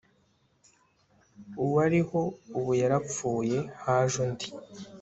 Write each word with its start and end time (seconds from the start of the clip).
Uwariho 1.63 2.19
ubu 2.57 2.71
yarapfuye 2.81 3.57
haje 3.83 4.17
undi 4.25 4.47